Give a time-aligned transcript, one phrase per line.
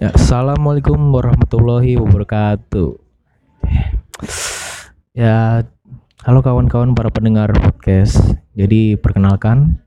[0.00, 2.96] Ya, Assalamualaikum warahmatullahi wabarakatuh.
[5.12, 5.68] Ya,
[6.24, 8.16] halo kawan-kawan para pendengar podcast.
[8.56, 9.84] Jadi perkenalkan,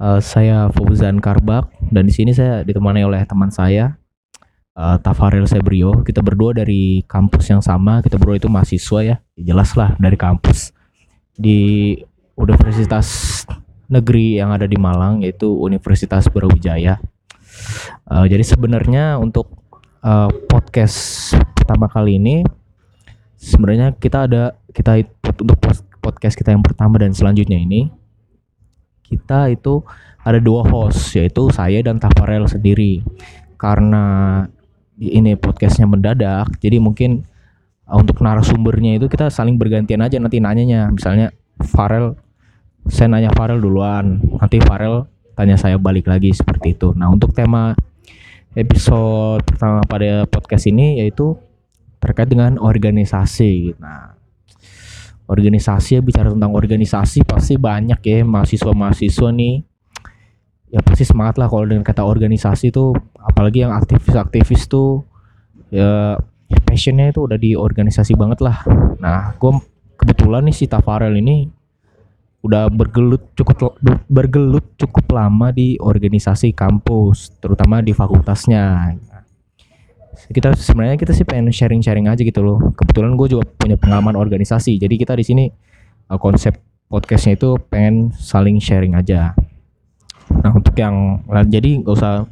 [0.00, 4.00] eh, saya Fauzan Karbak dan di sini saya ditemani oleh teman saya,
[4.72, 6.00] eh, Tafarel Sebrio.
[6.00, 8.00] Kita berdua dari kampus yang sama.
[8.00, 10.72] Kita berdua itu mahasiswa ya, jelas lah dari kampus
[11.36, 11.92] di
[12.32, 13.42] Universitas
[13.92, 16.96] Negeri yang ada di Malang yaitu Universitas Brawijaya.
[18.04, 19.48] Uh, jadi sebenarnya untuk
[20.04, 22.44] uh, podcast pertama kali ini
[23.40, 25.56] sebenarnya kita ada kita it- untuk
[26.04, 27.88] podcast kita yang pertama dan selanjutnya ini
[29.04, 29.80] kita itu
[30.24, 33.04] ada dua host yaitu saya dan Tafarel sendiri.
[33.60, 34.44] Karena
[35.00, 37.24] ini podcastnya mendadak jadi mungkin
[37.88, 40.92] uh, untuk narasumbernya itu kita saling bergantian aja nanti nanyanya.
[40.92, 42.16] Misalnya Farel
[42.88, 44.20] saya nanya Farel duluan.
[44.40, 46.94] Nanti Farel tanya saya balik lagi seperti itu.
[46.94, 47.74] Nah, untuk tema
[48.54, 51.34] episode pertama pada podcast ini yaitu
[51.98, 53.74] terkait dengan organisasi.
[53.82, 54.14] Nah,
[55.26, 59.64] organisasi ya bicara tentang organisasi pasti banyak ya mahasiswa-mahasiswa nih
[60.74, 65.06] ya pasti semangat lah kalau dengan kata organisasi tuh apalagi yang aktivis-aktivis tuh
[65.70, 66.18] ya,
[66.50, 68.66] ya passionnya itu udah di organisasi banget lah.
[68.98, 69.52] Nah, gue
[69.96, 71.46] kebetulan nih si Tafarel ini
[72.44, 78.92] udah bergelut cukup bergelut cukup lama di organisasi kampus, terutama di fakultasnya.
[80.28, 82.60] Kita sebenarnya kita sih pengen sharing-sharing aja gitu loh.
[82.76, 85.44] Kebetulan gue juga punya pengalaman organisasi, jadi kita di sini
[86.12, 86.60] uh, konsep
[86.92, 89.32] podcastnya itu pengen saling sharing aja.
[90.28, 92.28] Nah untuk yang jadi nggak usah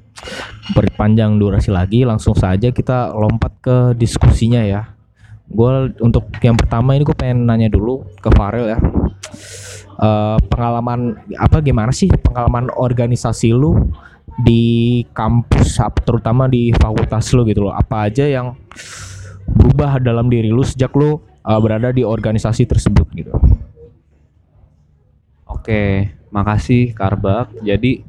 [0.77, 4.93] berpanjang durasi lagi, langsung saja kita lompat ke diskusinya ya.
[5.53, 8.79] Gue untuk yang pertama ini gue pengen nanya dulu ke Farel ya
[10.01, 13.93] eh, pengalaman apa gimana sih pengalaman organisasi lu
[14.41, 15.77] di kampus
[16.09, 18.57] terutama di fakultas lu gitu loh apa aja yang
[19.45, 23.37] berubah dalam diri lu sejak lu eh, berada di organisasi tersebut gitu
[25.63, 27.55] Oke, makasih Karbak.
[27.63, 28.03] Jadi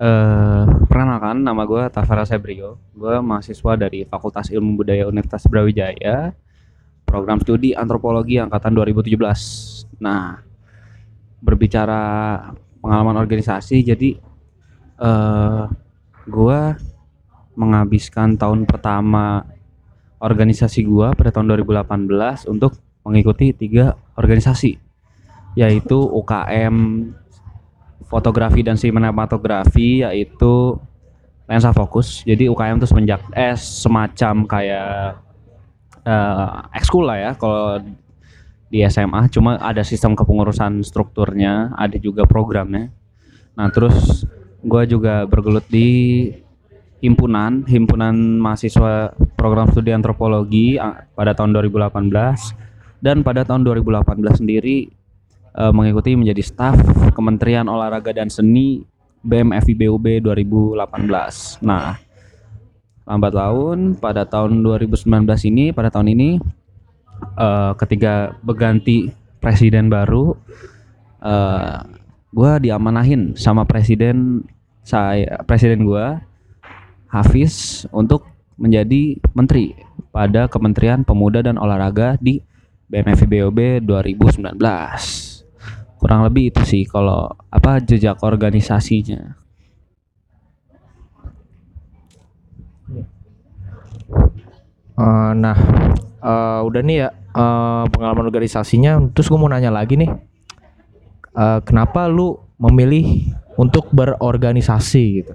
[0.00, 2.82] eh perkenalkan nama gue Tafara Sebrio.
[2.98, 6.34] Gue mahasiswa dari Fakultas Ilmu Budaya Universitas Brawijaya,
[7.10, 9.98] program studi antropologi angkatan 2017.
[9.98, 10.38] Nah,
[11.42, 12.02] berbicara
[12.78, 14.14] pengalaman organisasi, jadi
[15.00, 15.64] eh
[16.30, 16.60] gue
[17.58, 19.42] menghabiskan tahun pertama
[20.22, 24.76] organisasi gue pada tahun 2018 untuk mengikuti tiga organisasi
[25.58, 27.08] yaitu UKM
[28.06, 30.78] fotografi dan sinematografi yaitu
[31.50, 32.22] lensa fokus.
[32.22, 35.18] Jadi UKM itu semenjak eh semacam kayak
[36.04, 37.80] eh ekskul lah ya kalau
[38.70, 42.94] di SMA cuma ada sistem kepengurusan strukturnya, ada juga programnya.
[43.58, 44.22] Nah, terus
[44.62, 46.30] gua juga bergelut di
[47.02, 50.78] himpunan, himpunan mahasiswa program studi antropologi
[51.18, 54.92] pada tahun 2018 dan pada tahun 2018 sendiri
[55.56, 56.76] eh, mengikuti menjadi staf
[57.16, 58.86] Kementerian Olahraga dan Seni
[59.20, 60.78] BEM FIBUB 2018.
[61.64, 61.98] Nah,
[63.10, 66.38] lambat laun pada tahun 2019 ini, pada tahun ini
[67.34, 69.10] eh, ketika berganti
[69.42, 70.38] presiden baru,
[71.26, 71.98] eh
[72.30, 74.46] gue diamanahin sama presiden
[74.86, 76.06] saya, presiden gue
[77.10, 78.22] Hafiz untuk
[78.54, 79.74] menjadi menteri
[80.14, 82.38] pada Kementerian Pemuda dan Olahraga di
[82.86, 84.54] BEM FIBUB 2019
[86.00, 89.39] kurang lebih itu sih kalau apa jejak organisasinya
[95.00, 95.56] Eh, nah
[96.20, 99.00] eh, udah nih ya eh, pengalaman organisasinya.
[99.16, 100.30] Terus gue mau nanya lagi nih
[101.30, 105.34] Eh, kenapa lu memilih untuk berorganisasi gitu?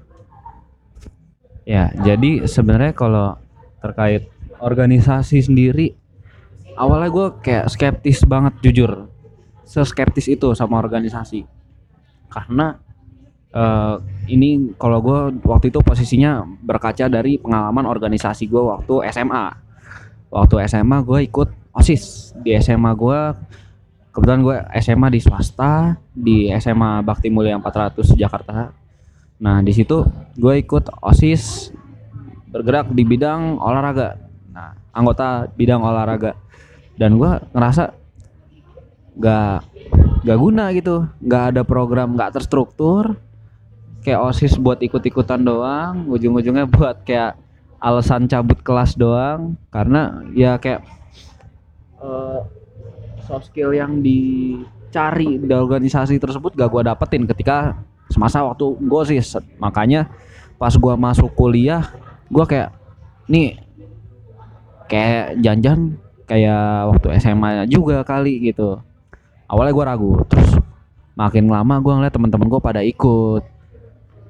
[1.63, 3.39] Ya jadi sebenarnya kalau
[3.79, 4.27] terkait
[4.59, 5.95] organisasi sendiri
[6.75, 9.07] awalnya gue kayak skeptis banget jujur.
[9.65, 11.47] Seskeptis itu sama organisasi.
[12.29, 12.75] Karena
[13.55, 13.95] eh,
[14.29, 19.65] ini kalau gue waktu itu posisinya berkaca dari pengalaman organisasi gue waktu SMA
[20.35, 22.35] waktu SMA gue ikut osis.
[22.43, 23.19] Di SMA gue
[24.11, 28.71] kebetulan gue SMA di swasta di SMA Bakti Mulia 400 Jakarta.
[29.39, 30.03] Nah di situ
[30.35, 31.71] gue ikut osis
[32.51, 34.19] bergerak di bidang olahraga.
[34.51, 36.35] Nah anggota bidang olahraga.
[36.95, 37.91] Dan gue ngerasa
[39.19, 39.59] gak
[40.23, 41.07] gak guna gitu.
[41.23, 43.19] Gak ada program gak terstruktur
[44.05, 47.41] kayak osis buat ikut-ikutan doang ujung-ujungnya buat kayak
[47.81, 49.57] alasan cabut kelas doang.
[49.73, 50.85] Karena ya kayak
[51.97, 52.39] eh,
[53.25, 57.81] soft skill yang dicari di organisasi tersebut gak gua dapetin ketika
[58.13, 59.19] semasa waktu gue sih.
[59.57, 60.05] Makanya
[60.61, 61.89] pas gua masuk kuliah
[62.29, 62.69] gua kayak
[63.25, 63.57] nih
[64.85, 65.97] kayak janjan
[66.29, 68.77] kayak waktu SMA juga kali gitu.
[69.45, 70.57] Awalnya gue ragu terus
[71.13, 73.54] makin lama gue ngeliat teman-teman gue pada ikut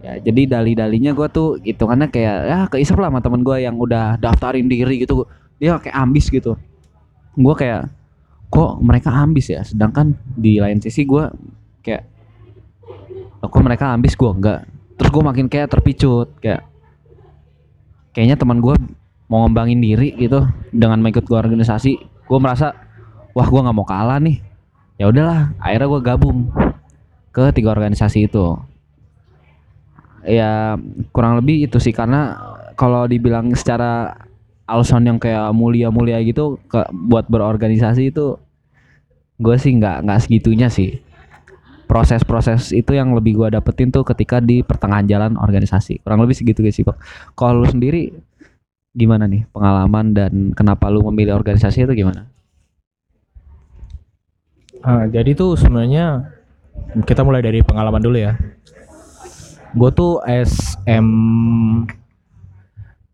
[0.06, 4.22] ya jadi dali-dalinya gue tuh hitungannya kayak ya keisep lah sama temen gue yang udah
[4.22, 5.26] daftarin diri gitu.
[5.58, 6.54] Dia kayak ambis gitu.
[7.34, 7.90] Gue kayak
[8.54, 9.66] kok mereka ambis ya?
[9.66, 11.26] Sedangkan di lain sisi gue
[11.82, 12.06] kayak
[13.42, 14.14] "Loh, kok mereka ambis?
[14.14, 14.70] Gue enggak.
[14.96, 16.62] Terus gue makin kayak terpicut kayak
[18.14, 18.78] kayaknya teman gue
[19.26, 21.98] mau ngembangin diri gitu dengan mengikut gue organisasi.
[22.30, 22.78] Gue merasa
[23.34, 24.38] wah gue nggak mau kalah nih.
[25.02, 26.38] Ya udahlah akhirnya gue gabung
[27.34, 28.56] ke tiga organisasi itu
[30.26, 30.76] ya
[31.14, 32.36] kurang lebih itu sih karena
[32.76, 34.18] kalau dibilang secara
[34.66, 38.36] alasan yang kayak mulia-mulia gitu ke buat berorganisasi itu
[39.38, 41.00] gue sih nggak nggak segitunya sih
[41.86, 46.66] proses-proses itu yang lebih gue dapetin tuh ketika di pertengahan jalan organisasi kurang lebih segitu
[46.66, 46.98] guys sih Pak.
[47.38, 48.10] kalau lu sendiri
[48.96, 52.26] gimana nih pengalaman dan kenapa lu memilih organisasi itu gimana
[54.86, 56.30] Ah, jadi tuh sebenarnya
[57.10, 58.38] kita mulai dari pengalaman dulu ya.
[59.76, 61.08] Gue tuh SM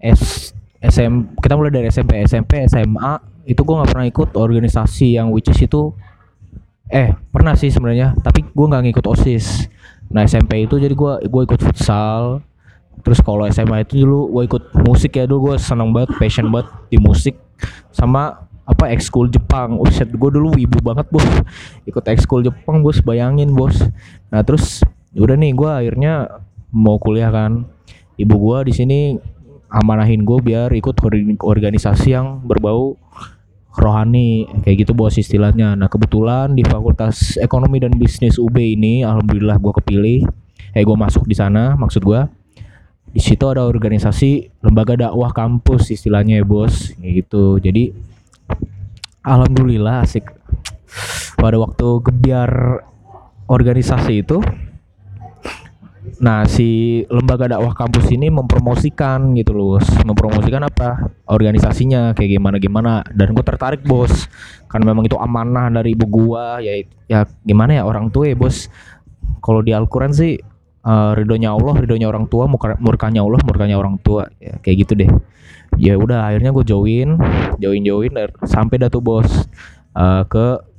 [0.01, 5.29] S SM kita mulai dari SMP SMP SMA itu gue nggak pernah ikut organisasi yang
[5.29, 5.93] which is itu
[6.89, 9.69] eh pernah sih sebenarnya tapi gue nggak ngikut osis.
[10.13, 12.45] Nah SMP itu jadi gue gue ikut futsal
[13.01, 16.69] terus kalau SMA itu dulu gue ikut musik ya dulu gue seneng banget passion banget
[16.93, 17.35] di musik
[17.89, 19.77] sama apa ekskul Jepang.
[19.81, 21.25] Uset gue dulu ibu banget bos.
[21.89, 23.77] Ikut ekskul Jepang bos bayangin bos.
[24.29, 26.41] Nah terus udah nih gue akhirnya
[26.71, 27.67] mau kuliah kan.
[28.15, 28.99] Ibu gue di sini
[29.71, 32.99] amanahin gue biar ikut or- organisasi yang berbau
[33.71, 35.79] rohani kayak gitu bos istilahnya.
[35.79, 40.19] Nah kebetulan di Fakultas Ekonomi dan Bisnis UB ini alhamdulillah gue kepilih.
[40.75, 42.21] Eh gue masuk di sana maksud gue
[43.11, 46.91] di situ ada organisasi lembaga dakwah kampus istilahnya ya bos.
[46.99, 47.59] Kayak gitu.
[47.63, 47.83] Jadi
[49.23, 50.27] alhamdulillah asik.
[51.39, 52.83] Pada waktu gebiar
[53.47, 54.43] organisasi itu
[56.21, 61.09] nah si lembaga dakwah kampus ini mempromosikan gitu loh mempromosikan apa?
[61.25, 64.29] Organisasinya kayak gimana gimana dan gue tertarik bos
[64.69, 66.61] karena memang itu amanah dari ibu gua.
[66.61, 66.77] Ya
[67.09, 68.69] ya gimana ya orang tua ya bos.
[69.41, 70.37] Kalau di Al-Quran sih
[70.85, 74.29] eh, ridhonya Allah ridhonya orang tua murka- murkanya Allah murkanya orang tua.
[74.37, 75.09] Ya kayak gitu deh.
[75.81, 77.17] Ya udah akhirnya gue join
[77.57, 78.13] join join
[78.45, 79.49] sampai dah tuh bos
[79.97, 80.69] eh, ke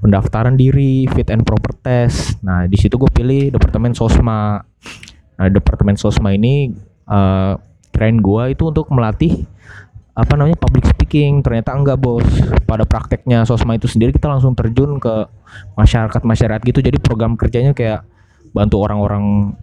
[0.00, 2.40] pendaftaran diri fit and proper test.
[2.40, 4.64] Nah di situ gue pilih departemen sosma.
[5.36, 6.72] Nah departemen sosma ini
[7.06, 7.54] eh
[7.92, 9.44] keren gue itu untuk melatih
[10.16, 11.44] apa namanya public speaking.
[11.44, 12.24] Ternyata enggak bos.
[12.64, 15.28] Pada prakteknya sosma itu sendiri kita langsung terjun ke
[15.76, 16.80] masyarakat masyarakat gitu.
[16.80, 18.02] Jadi program kerjanya kayak
[18.56, 19.54] bantu orang-orang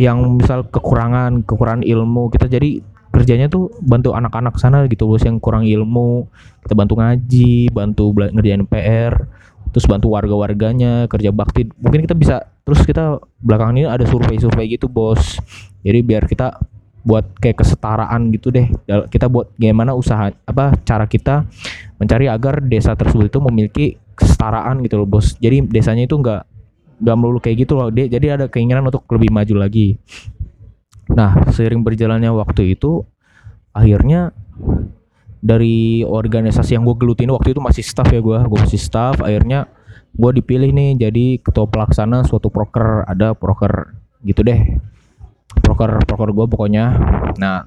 [0.00, 2.80] yang misal kekurangan kekurangan ilmu kita jadi
[3.12, 6.32] kerjanya tuh bantu anak-anak sana gitu bos yang kurang ilmu.
[6.64, 9.41] Kita bantu ngaji bantu ngerjain PR
[9.72, 11.66] terus bantu warga-warganya kerja bakti.
[11.80, 15.40] Mungkin kita bisa terus kita belakangan ini ada survei-survei gitu bos.
[15.82, 16.60] Jadi biar kita
[17.02, 18.70] buat kayak kesetaraan gitu deh.
[19.10, 21.48] Kita buat gimana usaha apa cara kita
[21.98, 25.34] mencari agar desa tersebut itu memiliki kesetaraan gitu loh bos.
[25.40, 26.46] Jadi desanya itu enggak
[27.02, 27.90] nggak melulu kayak gitu loh.
[27.90, 29.98] Dia jadi ada keinginan untuk lebih maju lagi.
[31.10, 33.02] Nah seiring berjalannya waktu itu
[33.74, 34.30] akhirnya
[35.42, 39.66] dari organisasi yang gue gelutin waktu itu masih staff ya gue gue masih staff akhirnya
[40.12, 43.08] gue dipilih nih jadi ketua pelaksana suatu proker.
[43.08, 44.60] Ada proker gitu deh.
[45.60, 46.84] Proker proker gue pokoknya.
[47.40, 47.64] Nah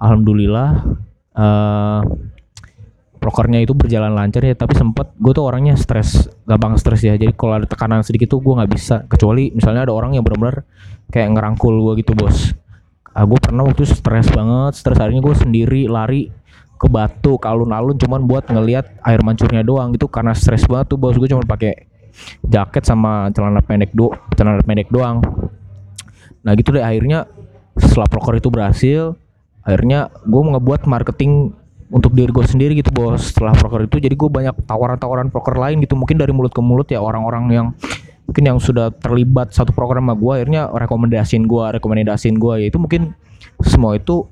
[0.00, 0.68] alhamdulillah
[1.36, 2.00] eh
[3.16, 4.56] prokernya itu berjalan lancar ya.
[4.56, 7.14] Tapi sempet gue tuh orangnya stres gampang stres ya.
[7.20, 9.04] Jadi kalau ada tekanan sedikit tuh gue nggak bisa.
[9.04, 10.64] Kecuali misalnya ada orang yang benar-benar
[11.12, 12.56] kayak ngerangkul gue gitu bos.
[13.16, 14.72] Ah, gue pernah waktu stres banget.
[14.76, 16.28] Stres akhirnya gue sendiri lari
[16.76, 20.98] ke batu ke alun-alun cuman buat ngelihat air mancurnya doang itu karena stres banget tuh
[21.00, 21.16] bos.
[21.16, 21.88] Gue cuma pakai
[22.44, 25.24] jaket sama celana pendek do celana pendek doang.
[26.44, 26.84] Nah gitu deh.
[26.84, 27.24] Akhirnya
[27.76, 29.16] setelah proker itu berhasil
[29.66, 31.52] akhirnya gue ngebuat marketing
[31.90, 33.32] untuk diri gue sendiri gitu bos.
[33.32, 35.96] Setelah proker itu jadi gue banyak tawaran-tawaran proker lain gitu.
[35.96, 37.66] Mungkin dari mulut ke mulut ya orang-orang yang
[38.26, 42.78] mungkin yang sudah terlibat satu program sama gue akhirnya rekomendasiin gue rekomendasiin gue ya itu
[42.82, 43.14] mungkin
[43.62, 44.26] semua itu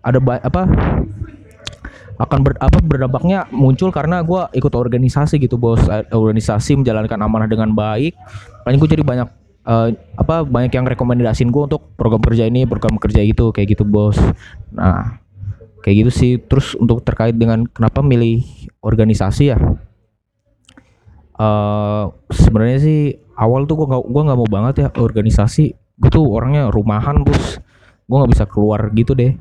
[0.00, 0.68] ada apa
[2.14, 5.82] akan ber, apa berdampaknya muncul karena gue ikut organisasi gitu bos.
[6.10, 8.14] Organisasi menjalankan amanah dengan baik.
[8.62, 9.28] Paling gue jadi banyak
[9.66, 13.82] eh, apa banyak yang rekomendasiin gue untuk program kerja ini program kerja itu kayak gitu
[13.82, 14.14] bos.
[14.70, 15.18] Nah
[15.82, 16.32] kayak gitu sih.
[16.38, 18.46] Terus untuk terkait dengan kenapa milih
[18.78, 19.58] organisasi ya?
[21.34, 23.00] Eh sebenarnya sih
[23.34, 25.74] awal tuh gue gak gua nggak mau banget ya organisasi.
[25.98, 27.58] Gue tuh orangnya rumahan bos.
[28.06, 29.34] Gue nggak bisa keluar gitu deh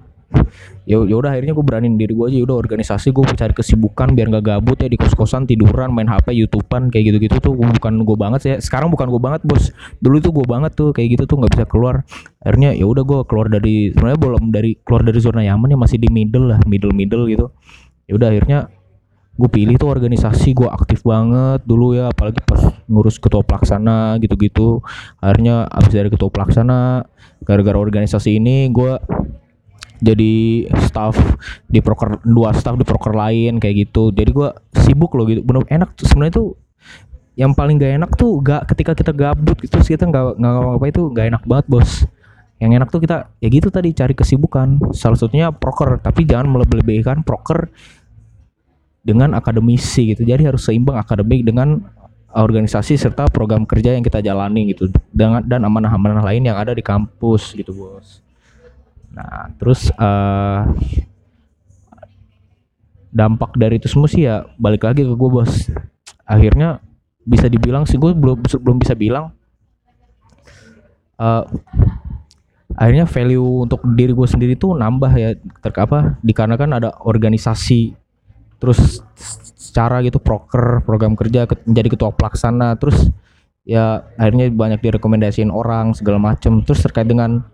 [0.83, 2.37] ya ya udah akhirnya gue beraniin diri gue aja.
[2.41, 6.09] Ya udah organisasi gue cari kesibukan biar nggak gabut ya di kos kosan tiduran main
[6.11, 9.71] hp youtubean kayak gitu gitu tuh bukan gue banget sih sekarang bukan gue banget bos.
[10.03, 12.03] Dulu tuh gue banget tuh kayak gitu tuh nggak bisa keluar.
[12.43, 15.97] Akhirnya ya udah gue keluar dari sebenarnya belum dari keluar dari zona nyaman ya masih
[15.97, 17.53] di middle lah middle middle gitu.
[18.09, 18.59] Ya udah akhirnya
[19.33, 20.51] gue pilih tuh organisasi.
[20.51, 22.59] Gue aktif banget dulu ya apalagi pas
[22.91, 24.83] ngurus ketua pelaksana gitu-gitu.
[25.23, 27.07] Akhirnya abis dari ketua pelaksana
[27.43, 28.95] gara-gara organisasi ini gue
[30.03, 31.15] jadi staff
[31.71, 34.11] di proker dua staff di proker lain kayak gitu.
[34.11, 34.49] Jadi gue
[34.83, 35.39] sibuk loh gitu.
[35.47, 36.59] Bener enak sebenarnya tuh
[37.39, 40.85] yang paling gak enak tuh gak ketika kita gabut gitu terus kita nggak nggak apa
[40.91, 41.91] itu gak enak banget bos.
[42.59, 44.91] Yang enak tuh kita ya gitu tadi cari kesibukan.
[44.91, 47.71] Salah satunya proker tapi jangan melebih-lebihkan proker
[49.07, 50.27] dengan akademisi gitu.
[50.27, 51.79] Jadi harus seimbang akademik dengan
[52.35, 54.91] organisasi serta program kerja yang kita jalani gitu.
[55.15, 58.23] Dengan dan amanah-amanah lain yang ada di kampus gitu bos
[59.13, 60.61] nah terus eh
[63.13, 65.69] dampak dari itu semua sih ya balik lagi ke gue bos.
[66.25, 66.81] Akhirnya
[67.23, 69.31] bisa dibilang sih gue belum belum bisa bilang
[71.21, 71.43] eh
[72.73, 77.93] akhirnya value untuk diri gue sendiri tuh nambah ya ter apa dikarenakan ada organisasi
[78.57, 79.05] terus
[79.53, 83.13] secara gitu proker program kerja ket- menjadi ketua pelaksana terus
[83.61, 87.45] ya akhirnya banyak direkomendasiin orang segala macem terus terkait dengan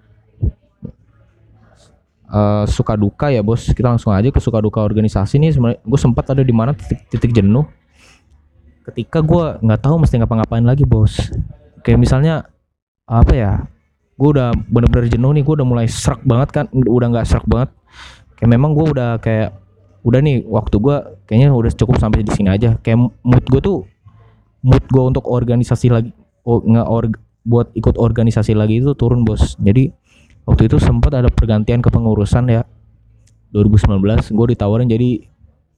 [2.30, 3.68] eh, suka duka ya bos.
[3.74, 5.52] Kita langsung aja ke suka duka organisasi nih.
[5.54, 7.66] Sebenarnya gue sempat ada di mana titik, titik jenuh.
[8.86, 11.30] Ketika gue nggak tahu mesti ngapa-ngapain lagi bos.
[11.86, 12.36] Kayak misalnya
[13.10, 13.52] apa ya
[14.20, 16.66] gue udah bener-bener jenuh nih gue udah mulai serak banget kan.
[16.72, 17.70] Udah nggak serak banget.
[18.38, 19.58] Kayak memang gue udah kayak
[20.00, 20.96] udah nih waktu gue
[21.28, 22.80] kayaknya udah cukup sampai di sini aja.
[22.80, 23.78] Kayak mood gue tuh
[24.64, 26.12] mood gue untuk organisasi lagi
[26.44, 29.56] oh, nggak org- buat ikut organisasi lagi itu turun bos.
[29.60, 29.92] Jadi
[30.50, 32.66] waktu itu sempat ada pergantian kepengurusan ya.
[33.54, 34.02] 2019
[34.34, 35.30] gue ditawarin jadi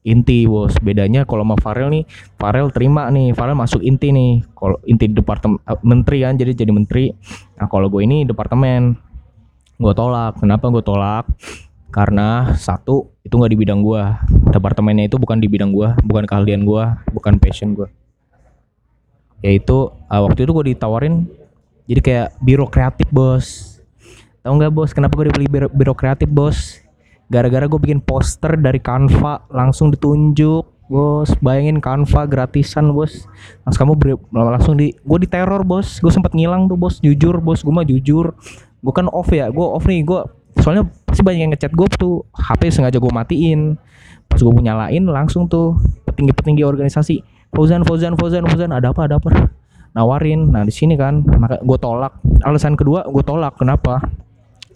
[0.07, 0.79] inti bos.
[0.79, 2.03] Bedanya kalau sama Farel nih
[2.39, 4.47] Farel terima nih Farel masuk inti nih.
[4.55, 7.11] Kalau inti departemen eh, menteri kan jadi jadi menteri.
[7.59, 8.95] Nah kalau gue ini departemen.
[9.75, 10.39] Gue tolak.
[10.39, 11.27] Kenapa gue tolak?
[11.91, 14.03] Karena satu itu nggak di bidang gue
[14.49, 17.87] departemennya itu bukan di bidang gue bukan keahlian gue bukan passion gue
[19.45, 21.29] yaitu uh, waktu itu gue ditawarin
[21.85, 23.70] jadi kayak biro kreatif bos
[24.41, 24.91] tahu nggak bos?
[24.93, 26.81] Kenapa gue dipilih biro, kreatif bos?
[27.31, 31.31] Gara-gara gue bikin poster dari Canva langsung ditunjuk bos.
[31.39, 33.23] Bayangin Canva gratisan bos.
[33.63, 36.03] Langsung kamu beri- langsung di gue diteror bos.
[36.03, 36.99] Gue sempat ngilang tuh bos.
[36.99, 38.35] Jujur bos gue mah jujur.
[38.83, 40.19] Gue kan off ya gue off nih gue
[40.59, 42.27] soalnya pasti banyak yang ngechat gue tuh.
[42.35, 43.79] HP sengaja gue matiin.
[44.27, 49.51] Pas gue nyalain langsung tuh petinggi-petinggi organisasi Fauzan Fauzan Fauzan Fauzan ada apa ada apa?
[49.95, 50.51] Nawarin.
[50.51, 52.19] Nah di sini kan maka gue tolak.
[52.43, 53.55] Alasan kedua gue tolak.
[53.55, 54.03] Kenapa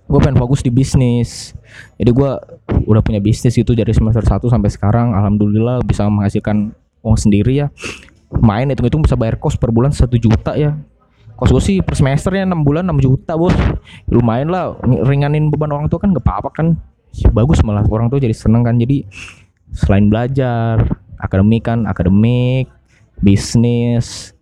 [0.05, 1.57] gue pengen fokus di bisnis.
[1.97, 2.31] Jadi gue
[2.85, 5.17] udah punya bisnis itu dari semester 1 sampai sekarang.
[5.17, 7.67] Alhamdulillah bisa menghasilkan uang sendiri ya.
[8.29, 10.77] Main hitung hitung bisa bayar kos per bulan satu juta ya.
[11.35, 13.53] Kos gue sih per semesternya 6 bulan 6 juta bos.
[14.07, 16.67] Lumayan lah ringanin beban orang tua kan gak apa-apa kan.
[17.33, 18.77] Bagus malah orang tua jadi seneng kan.
[18.77, 19.09] Jadi
[19.73, 20.85] selain belajar
[21.17, 22.69] akademik kan akademik
[23.25, 24.37] bisnis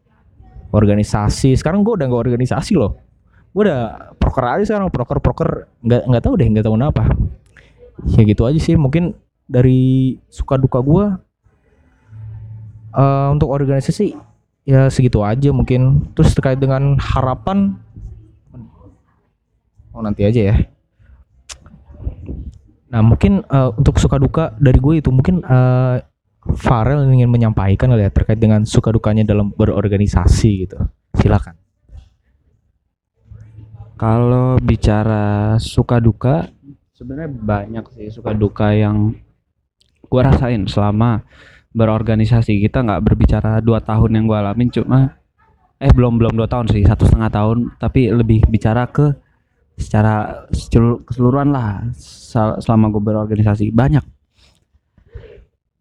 [0.75, 1.55] organisasi.
[1.55, 2.99] Sekarang gue udah nggak organisasi loh
[3.53, 5.49] gue udah proker aja sekarang proker proker
[5.85, 7.05] nggak nggak tahu deh nggak tahu kenapa.
[8.09, 9.13] Ya gitu aja sih mungkin
[9.45, 11.05] dari suka duka gue
[12.97, 14.17] eh untuk organisasi
[14.65, 16.09] ya segitu aja mungkin.
[16.17, 17.77] Terus terkait dengan harapan
[19.93, 20.55] oh nanti aja ya.
[22.89, 26.01] Nah mungkin eh, untuk suka duka dari gue itu mungkin eh
[26.43, 30.75] Farel ingin menyampaikan kali ya terkait dengan suka dukanya dalam berorganisasi gitu.
[31.15, 31.62] Silakan
[33.93, 36.49] Kalau bicara suka duka,
[36.97, 39.13] sebenarnya banyak sih suka duka yang
[40.09, 41.23] gua rasain selama
[41.71, 42.57] berorganisasi.
[42.61, 45.17] Kita nggak berbicara dua tahun yang gua alamin, cuma
[45.77, 47.57] eh belum belum dua tahun sih, satu setengah tahun.
[47.77, 49.13] Tapi lebih bicara ke
[49.77, 54.05] secara seluruh- keseluruhan lah sel- selama gue berorganisasi banyak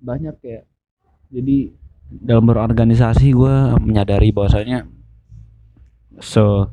[0.02, 0.60] banyak ya
[1.28, 1.56] jadi
[2.12, 4.88] dalam berorganisasi gue menyadari bahwasanya
[6.20, 6.68] so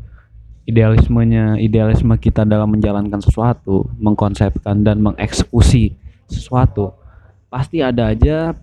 [0.69, 5.97] idealismenya idealisme kita dalam menjalankan sesuatu mengkonsepkan dan mengeksekusi
[6.29, 6.93] sesuatu
[7.49, 8.53] pasti ada aja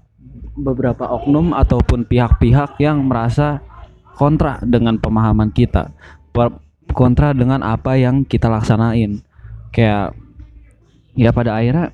[0.54, 3.58] beberapa oknum ataupun pihak-pihak yang merasa
[4.14, 5.90] kontra dengan pemahaman kita
[6.92, 9.20] kontra dengan apa yang kita laksanain.
[9.72, 10.14] Kayak
[11.16, 11.92] ya pada akhirnya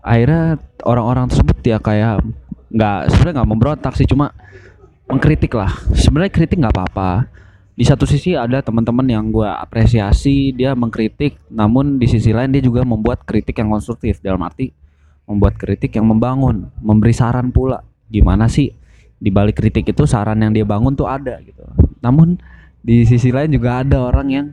[0.00, 2.22] akhirnya orang-orang tersebut ya kayak
[2.70, 4.30] nggak sebenarnya nggak memberontak sih cuma
[5.10, 5.72] mengkritik lah.
[5.96, 7.28] Sebenarnya kritik nggak apa-apa
[7.76, 12.64] di satu sisi ada teman-teman yang gue apresiasi dia mengkritik namun di sisi lain dia
[12.64, 14.16] juga membuat kritik yang konstruktif.
[14.24, 14.72] Dalam arti
[15.28, 17.84] membuat kritik yang membangun memberi saran pula.
[18.08, 18.72] Gimana sih
[19.20, 21.60] di balik kritik itu saran yang dia bangun tuh ada gitu.
[22.00, 22.40] Namun
[22.80, 24.46] di sisi lain juga ada orang yang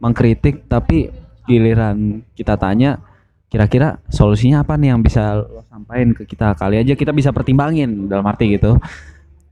[0.00, 1.12] mengkritik tapi
[1.44, 2.96] giliran kita tanya
[3.52, 6.96] kira-kira solusinya apa nih yang bisa lo sampaikan ke kita kali aja?
[6.96, 8.80] Kita bisa pertimbangin dalam arti gitu.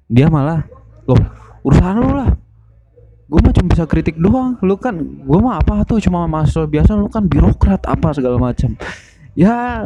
[0.08, 0.64] Dia malah
[1.04, 1.20] loh
[1.60, 2.47] urusan lu lah
[3.28, 4.56] gue mah cuma bisa kritik doang.
[4.64, 6.00] Lu kan gue mah apa tuh?
[6.00, 8.72] Cuma mahasiswa biasa lu kan birokrat apa segala macam.
[9.36, 9.84] Ya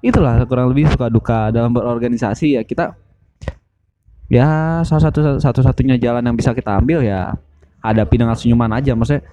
[0.00, 2.62] itulah kurang lebih suka duka dalam berorganisasi ya.
[2.62, 2.94] Kita
[4.30, 7.34] ya salah satu satu satunya jalan yang bisa kita ambil ya
[7.82, 8.94] hadapi dengan senyuman aja.
[8.94, 9.26] Maksudnya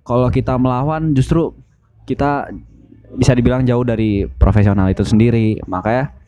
[0.00, 1.52] kalau kita melawan justru
[2.08, 2.48] kita
[3.20, 5.60] bisa dibilang jauh dari profesional itu sendiri.
[5.68, 6.19] Makanya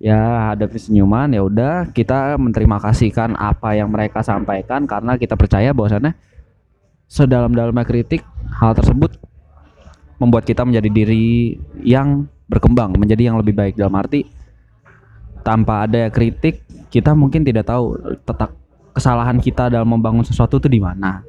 [0.00, 5.76] ya hadapi senyuman ya udah kita menerima kasihkan apa yang mereka sampaikan karena kita percaya
[5.76, 6.16] bahwasannya
[7.04, 9.20] sedalam-dalamnya kritik hal tersebut
[10.16, 13.78] membuat kita menjadi diri yang berkembang menjadi yang lebih baik.
[13.78, 14.26] Dalam arti
[15.46, 17.94] tanpa ada kritik kita mungkin tidak tahu
[18.26, 18.58] tetap
[18.90, 21.22] kesalahan kita dalam membangun sesuatu itu di mana.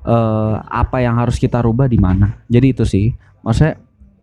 [0.00, 2.40] Uh, apa yang harus kita rubah di mana.
[2.48, 3.12] Jadi itu sih.
[3.40, 3.80] Maksudnya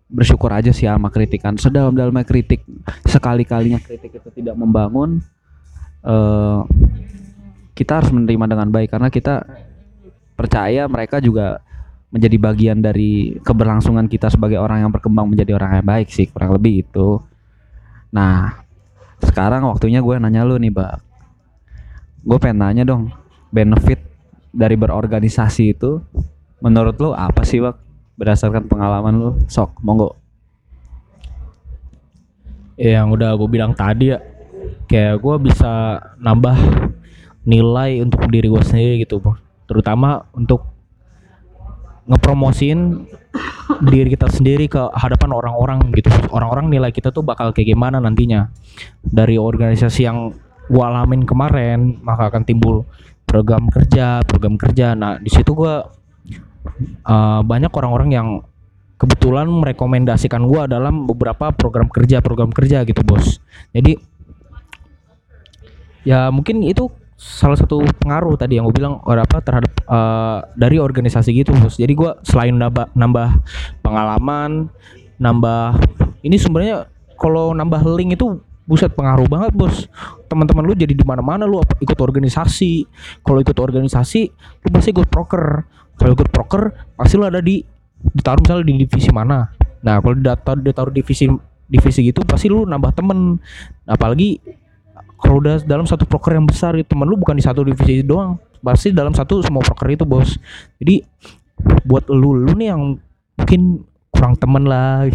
[0.08, 1.60] bersyukur aja sih sama kritikan.
[1.60, 2.64] Sedalam-dalamnya kritik
[3.04, 5.20] sekali-kalinya kritik itu tidak membangun
[6.08, 6.64] uh,
[7.78, 9.46] kita harus menerima dengan baik karena kita
[10.34, 11.62] percaya mereka juga
[12.08, 16.56] menjadi bagian dari keberlangsungan kita sebagai orang yang berkembang menjadi orang yang baik sih kurang
[16.56, 17.20] lebih itu.
[18.16, 18.64] Nah
[19.20, 21.04] sekarang waktunya gue nanya lu nih bak.
[22.24, 23.12] Gue pengen nanya dong
[23.52, 24.00] benefit
[24.56, 26.00] dari berorganisasi itu
[26.64, 27.87] menurut lu apa sih bak
[28.18, 30.18] berdasarkan pengalaman lu sok monggo.
[32.78, 34.22] Ya, yang udah gue bilang tadi ya
[34.86, 36.58] kayak gue bisa nambah
[37.48, 39.18] nilai untuk diri gue sendiri gitu
[39.66, 40.78] terutama untuk
[42.08, 43.04] ngepromosin
[43.84, 46.08] diri kita sendiri ke hadapan orang-orang gitu.
[46.32, 48.48] Orang-orang nilai kita tuh bakal kayak gimana nantinya.
[49.04, 50.32] Dari organisasi yang
[50.72, 52.88] gue alamin kemarin maka akan timbul
[53.28, 54.96] program kerja program kerja.
[54.96, 55.84] Nah di situ gue
[57.08, 58.28] uh, banyak orang-orang yang
[58.98, 63.38] kebetulan merekomendasikan gue dalam beberapa program kerja program kerja gitu bos.
[63.72, 63.98] Jadi
[66.02, 71.30] ya mungkin itu salah satu pengaruh tadi yang gue bilang apa terhadap uh, dari organisasi
[71.34, 71.78] gitu bos.
[71.78, 73.30] Jadi gue selain nambah nambah
[73.86, 74.74] pengalaman
[75.18, 75.78] nambah
[76.26, 79.88] ini sebenarnya kalau nambah link itu buset pengaruh banget bos.
[80.28, 82.86] Teman-teman lu jadi di mana-mana lu ikut organisasi.
[83.24, 85.64] Kalau ikut organisasi lu pasti ikut proker.
[85.98, 87.64] Kalau ikut proker pasti lo ada di
[87.98, 89.48] ditaruh misalnya di divisi mana.
[89.82, 91.26] Nah kalau ditaruh ditaruh divisi
[91.72, 93.40] divisi gitu pasti lu nambah temen.
[93.88, 94.38] Apalagi
[95.18, 98.36] kalau udah dalam satu proker yang besar itu temen lu bukan di satu divisi doang.
[98.60, 100.36] Pasti dalam satu semua proker itu bos.
[100.84, 101.02] Jadi
[101.88, 103.00] buat lu lu nih yang
[103.40, 105.08] mungkin kurang temen lah.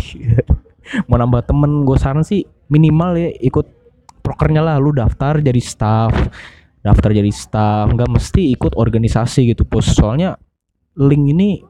[1.09, 3.67] Mau nambah temen gue saran sih minimal ya ikut
[4.25, 4.81] prokernya lah.
[4.81, 6.33] Lu daftar jadi staff
[6.83, 7.89] daftar jadi staff.
[7.95, 9.87] Nggak mesti ikut organisasi gitu bos.
[9.93, 10.37] Soalnya
[10.99, 11.63] link ini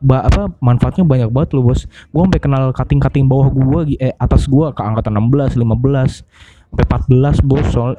[0.00, 1.86] ba apa manfaatnya banyak banget loh bos.
[2.10, 6.26] Gua sampai kenal cutting-cutting bawah gua eh atas gua ke angkatan 16 15
[6.74, 7.66] sampai 14 bos.
[7.70, 7.92] Soal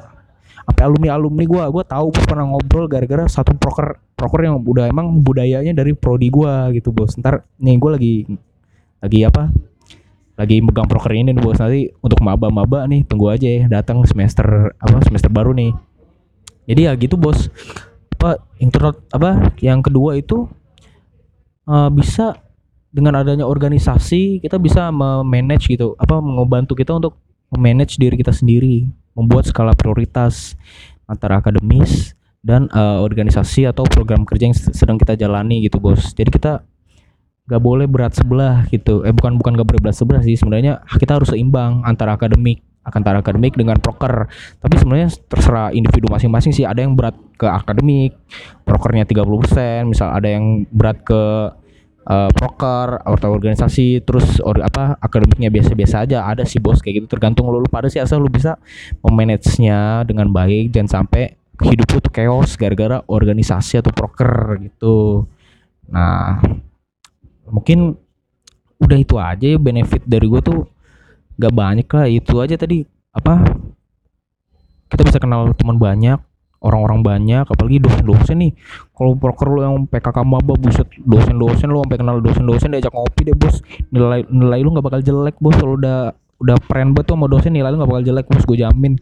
[0.62, 4.86] sampai alumni alumni gua gua tahu bos pernah ngobrol gara-gara satu proker proker yang udah
[4.86, 7.16] emang budayanya dari prodi gua gitu bos.
[7.16, 8.28] Ntar nih gua lagi
[9.02, 9.50] lagi apa
[10.42, 11.62] lagi megang proker ini nih bos.
[11.62, 15.70] Nanti untuk maba-maba nih tunggu aja ya datang semester apa semester baru nih.
[16.66, 17.46] Jadi ya gitu bos.
[18.18, 20.50] Apa intro apa yang kedua itu
[21.70, 22.38] uh, bisa
[22.92, 25.94] dengan adanya organisasi kita bisa memanage gitu.
[25.96, 27.16] Apa membantu kita untuk
[27.54, 30.56] memanage diri kita sendiri membuat skala prioritas
[31.04, 36.10] antara akademis dan uh, organisasi atau program kerja yang sedang kita jalani gitu bos.
[36.16, 36.66] Jadi kita
[37.46, 39.02] gak boleh berat sebelah gitu.
[39.02, 40.38] Eh bukan bukan gak boleh berat sebelah sih.
[40.38, 44.26] Sebenarnya kita harus seimbang antara akademik antara akademik dengan proker.
[44.58, 46.66] Tapi sebenarnya terserah individu masing-masing sih.
[46.66, 48.18] Ada yang berat ke akademik
[48.66, 51.22] prokernya 30% misal ada yang berat ke
[52.06, 56.26] uh, proker atau organisasi terus or, apa akademiknya biasa-biasa aja.
[56.26, 57.06] Ada sih bos kayak gitu.
[57.18, 58.58] Tergantung lu, lu pada sih asal lu bisa
[59.06, 60.74] memanage-nya dengan baik.
[60.74, 65.26] Dan sampai hidup lu tuh chaos gara-gara organisasi atau proker gitu.
[65.86, 66.42] Nah
[67.48, 67.98] mungkin
[68.82, 70.66] udah itu aja ya benefit dari gue tuh
[71.38, 72.06] gak banyak lah.
[72.10, 73.42] Itu aja tadi apa
[74.92, 76.20] kita bisa kenal teman banyak
[76.62, 78.52] orang-orang banyak apalagi dosen-dosen nih.
[78.94, 83.36] Kalau proker lu yang PKK maba buset dosen-dosen lu sampai kenal dosen-dosen diajak ngopi deh
[83.36, 83.58] bos.
[83.90, 85.58] Nilai nilai lu nggak bakal jelek bos.
[85.58, 88.44] Kalau udah udah keren banget tuh sama dosen nilai lu nggak bakal jelek bos.
[88.46, 88.94] Gue jamin.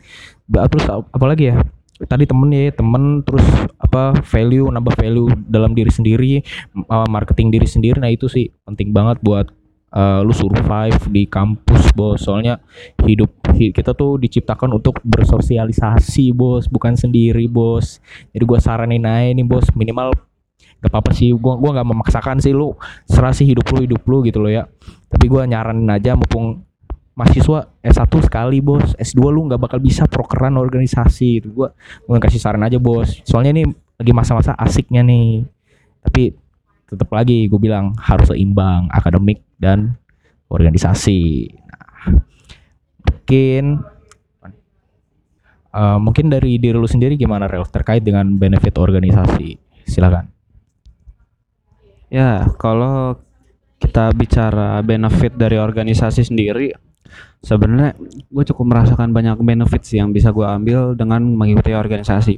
[0.48, 1.61] Terus apalagi ya
[2.09, 3.45] tadi temen ya temen terus
[3.77, 6.41] apa value nambah value dalam diri sendiri
[6.89, 8.01] uh, marketing diri sendiri.
[8.01, 9.53] Nah itu sih penting banget buat
[9.93, 12.25] uh, lu survive di kampus bos.
[12.25, 12.63] Soalnya
[13.05, 18.01] hidup hi- kita tuh diciptakan untuk bersosialisasi bos bukan sendiri bos.
[18.33, 19.69] Jadi gua saranin aja nih bos.
[19.77, 20.15] Minimal
[20.81, 22.73] gak apa-apa sih gua gua nggak memaksakan sih lu
[23.05, 24.65] serah sih hidup lu hidup lu gitu loh ya.
[25.13, 26.65] Tapi gua nyaranin aja mumpung
[27.14, 28.94] mahasiswa S1 sekali bos.
[28.96, 31.75] S2 lu nggak bakal bisa prokeran organisasi itu gua
[32.07, 33.20] gua kasih saran aja bos.
[33.27, 33.64] Soalnya ini
[34.01, 35.44] lagi masa-masa asiknya nih.
[36.01, 36.33] Tapi
[36.90, 39.94] tetap lagi gue bilang harus seimbang akademik dan
[40.51, 41.46] organisasi.
[41.55, 42.18] Nah,
[43.07, 43.64] mungkin
[45.70, 49.55] eh, mungkin dari diri lu sendiri gimana rel terkait dengan benefit organisasi?
[49.87, 50.27] Silakan.
[52.11, 53.14] Ya, kalau
[53.79, 56.75] kita bicara benefit dari organisasi sendiri,
[57.41, 57.97] sebenarnya
[58.29, 62.35] gue cukup merasakan banyak benefit sih yang bisa gue ambil dengan mengikuti organisasi.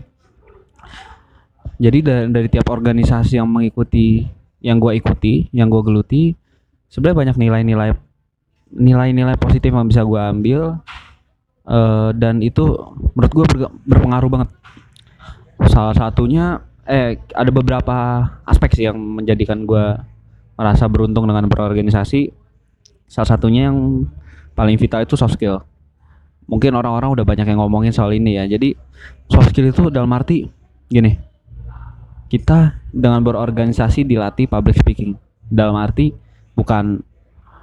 [1.83, 4.23] Jadi da- dari, tiap organisasi yang mengikuti,
[4.63, 6.23] yang gue ikuti, yang gue geluti,
[6.87, 7.91] sebenarnya banyak nilai-nilai
[8.73, 10.81] nilai-nilai positif yang bisa gue ambil
[11.69, 12.65] eh, dan itu
[13.13, 13.45] menurut gue
[13.85, 14.49] berpengaruh banget.
[15.69, 19.87] Salah satunya eh ada beberapa aspek sih yang menjadikan gue
[20.59, 22.35] merasa beruntung dengan berorganisasi
[23.07, 24.09] salah satunya yang
[24.53, 25.63] paling vital itu soft skill.
[26.47, 28.45] Mungkin orang-orang udah banyak yang ngomongin soal ini ya.
[28.45, 28.75] Jadi
[29.31, 30.49] soft skill itu dalam arti
[30.91, 31.17] gini.
[32.29, 35.17] Kita dengan berorganisasi dilatih public speaking.
[35.53, 36.13] Dalam arti
[36.57, 37.01] bukan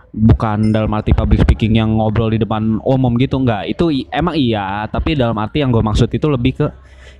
[0.09, 3.69] bukan dalam arti public speaking yang ngobrol di depan umum gitu enggak.
[3.69, 6.67] Itu emang iya tapi dalam arti yang gue maksud itu lebih ke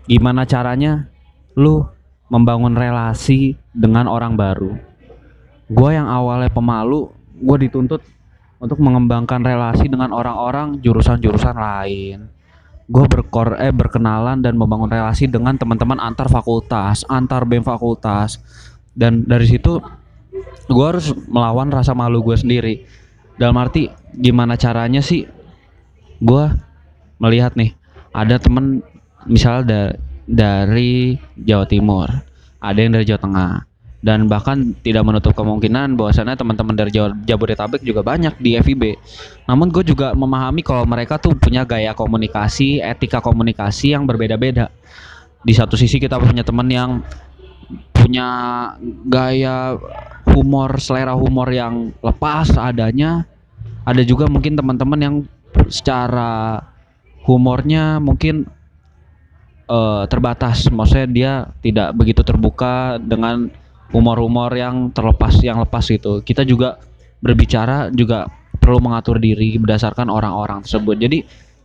[0.10, 1.10] gimana caranya
[1.58, 1.86] lu
[2.30, 4.78] membangun relasi dengan orang baru.
[5.70, 8.02] Gua yang awalnya pemalu, gue dituntut
[8.60, 12.28] untuk mengembangkan relasi dengan orang-orang jurusan-jurusan lain.
[12.90, 18.42] Gue berkor eh berkenalan dan membangun relasi dengan teman-teman antar fakultas, antar bem fakultas.
[18.92, 19.80] Dan dari situ
[20.68, 22.84] gue harus melawan rasa malu gue sendiri.
[23.40, 25.24] Dalam arti gimana caranya sih
[26.20, 26.46] gue
[27.24, 27.72] melihat nih
[28.12, 28.84] ada temen
[29.24, 29.98] misalnya da-
[30.30, 32.08] dari Jawa Timur,
[32.60, 33.52] ada yang dari Jawa Tengah,
[34.00, 36.92] dan bahkan tidak menutup kemungkinan bahwasannya teman-teman dari
[37.28, 38.96] Jabodetabek juga banyak di FIB.
[39.44, 44.72] Namun gue juga memahami kalau mereka tuh punya gaya komunikasi, etika komunikasi yang berbeda-beda.
[45.44, 47.04] Di satu sisi kita punya teman yang
[47.92, 48.28] punya
[49.04, 49.76] gaya
[50.32, 53.28] humor, selera humor yang lepas adanya.
[53.84, 55.16] Ada juga mungkin teman-teman yang
[55.68, 56.64] secara
[57.28, 58.48] humornya mungkin
[59.68, 60.72] eh, terbatas.
[60.72, 63.52] Maksudnya dia tidak begitu terbuka dengan
[63.90, 66.22] humor-humor yang terlepas, yang lepas gitu.
[66.22, 66.78] Kita juga
[67.20, 70.96] berbicara juga perlu mengatur diri berdasarkan orang-orang tersebut.
[71.00, 71.20] Jadi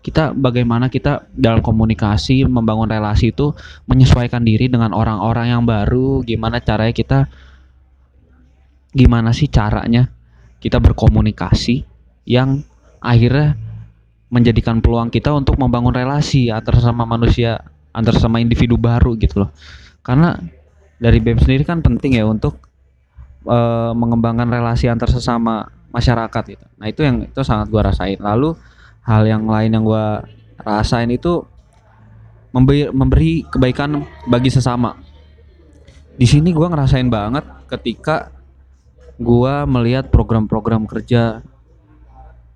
[0.04, 3.56] kita bagaimana kita dalam komunikasi membangun relasi itu
[3.88, 7.18] menyesuaikan diri dengan orang-orang yang baru, gimana caranya kita
[8.94, 10.06] gimana sih caranya
[10.62, 11.82] kita berkomunikasi
[12.30, 12.62] yang
[13.02, 13.58] akhirnya
[14.30, 17.58] menjadikan peluang kita untuk membangun relasi antar sama manusia
[17.90, 19.50] antar sama individu baru gitu loh
[20.06, 20.38] karena
[21.04, 22.64] dari BEM sendiri kan penting ya untuk
[23.44, 26.66] eh, mengembangkan relasi antar sesama masyarakat gitu.
[26.80, 28.16] Nah itu yang itu sangat gua rasain.
[28.16, 28.56] Lalu
[29.04, 30.24] hal yang lain yang gua
[30.64, 31.44] rasain itu
[32.56, 34.96] memberi, memberi kebaikan bagi sesama.
[36.16, 38.32] Di sini gua ngerasain banget ketika
[39.20, 41.44] gua melihat program-program kerja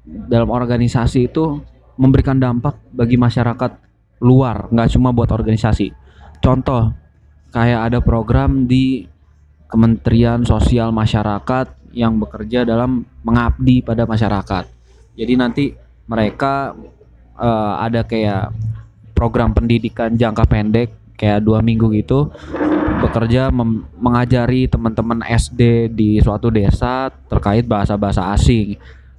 [0.08, 1.60] dalam organisasi itu
[2.00, 3.76] memberikan dampak bagi masyarakat
[4.24, 5.92] luar, nggak cuma buat organisasi.
[6.38, 6.94] Contoh,
[7.52, 9.06] kayak ada program di
[9.68, 14.64] Kementerian Sosial Masyarakat yang bekerja dalam mengabdi pada masyarakat.
[15.18, 15.64] Jadi nanti
[16.08, 16.72] mereka
[17.36, 18.54] eh, ada kayak
[19.12, 22.30] program pendidikan jangka pendek kayak dua minggu gitu
[23.02, 23.50] bekerja
[23.98, 28.78] mengajari teman-teman SD di suatu desa terkait bahasa-bahasa asing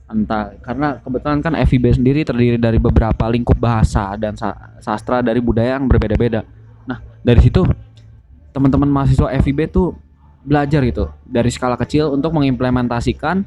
[0.09, 5.37] entah karena kebetulan kan FIB sendiri terdiri dari beberapa lingkup bahasa dan sa- sastra dari
[5.37, 6.41] budaya yang berbeda-beda.
[6.89, 7.61] Nah, dari situ
[8.51, 9.95] teman-teman mahasiswa FIB tuh
[10.43, 13.43] belajar gitu dari skala kecil untuk mengimplementasikan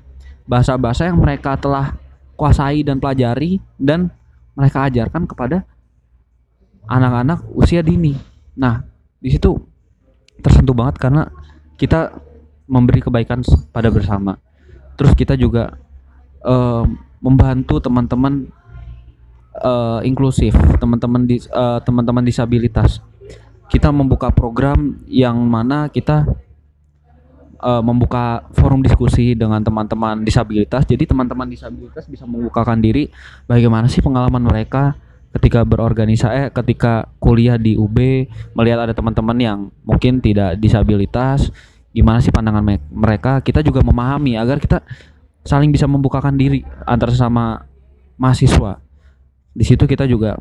[0.47, 1.97] bahasa-bahasa yang mereka telah
[2.37, 4.11] kuasai dan pelajari dan
[4.53, 5.65] mereka ajarkan kepada
[6.91, 8.19] anak-anak usia dini.
[8.59, 8.83] Nah,
[9.23, 9.55] di situ
[10.43, 11.31] tersentuh banget karena
[11.79, 12.13] kita
[12.67, 14.37] memberi kebaikan pada bersama.
[14.99, 15.79] Terus kita juga
[16.43, 16.85] eh,
[17.23, 18.51] membantu teman-teman
[19.63, 23.01] eh, inklusif, teman-teman dis, eh, teman-teman disabilitas.
[23.73, 26.29] Kita membuka program yang mana kita
[27.57, 30.85] eh, membuka forum diskusi dengan teman-teman disabilitas.
[30.85, 33.09] Jadi teman-teman disabilitas bisa membukakan diri.
[33.49, 34.93] Bagaimana sih pengalaman mereka
[35.33, 39.59] ketika berorganisasi eh ketika kuliah di UB melihat ada teman-teman yang
[39.89, 41.49] mungkin tidak disabilitas?
[41.97, 43.41] Gimana sih pandangan me- mereka?
[43.41, 44.85] Kita juga memahami agar kita
[45.49, 47.65] saling bisa membukakan diri antar sesama
[48.21, 48.79] mahasiswa.
[49.53, 50.37] Di situ kita juga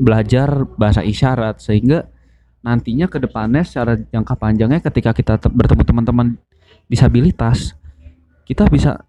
[0.00, 2.13] belajar bahasa isyarat sehingga
[2.64, 6.26] nantinya ke depannya secara jangka panjangnya ketika kita te- bertemu teman-teman
[6.88, 7.76] disabilitas
[8.48, 9.04] kita bisa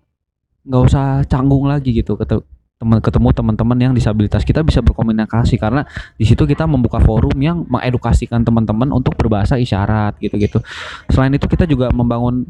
[0.68, 2.44] nggak usah canggung lagi gitu kete-
[2.76, 5.88] teman ketemu teman-teman yang disabilitas kita bisa berkomunikasi karena
[6.20, 10.60] di situ kita membuka forum yang mengedukasikan teman-teman untuk berbahasa isyarat gitu-gitu.
[11.08, 12.44] Selain itu kita juga membangun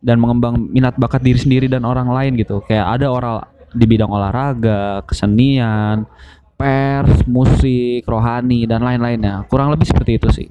[0.00, 2.64] dan mengembang minat bakat diri sendiri dan orang lain gitu.
[2.64, 3.36] Kayak ada orang
[3.76, 6.08] di bidang olahraga, kesenian,
[6.56, 9.44] pers, musik, rohani dan lain-lainnya.
[9.46, 10.48] Kurang lebih seperti itu sih.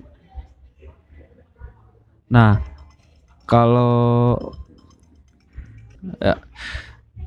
[2.30, 2.62] Nah,
[3.46, 4.38] kalau
[6.22, 6.38] ya,